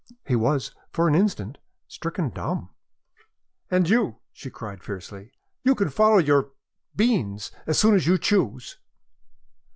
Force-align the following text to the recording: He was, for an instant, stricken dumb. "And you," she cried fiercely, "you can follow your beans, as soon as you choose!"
He 0.25 0.35
was, 0.35 0.73
for 0.91 1.07
an 1.07 1.13
instant, 1.13 1.59
stricken 1.87 2.31
dumb. 2.31 2.69
"And 3.69 3.87
you," 3.87 4.17
she 4.33 4.49
cried 4.49 4.81
fiercely, 4.83 5.31
"you 5.63 5.75
can 5.75 5.89
follow 5.91 6.17
your 6.17 6.53
beans, 6.95 7.51
as 7.67 7.77
soon 7.77 7.93
as 7.93 8.07
you 8.07 8.17
choose!" 8.17 8.79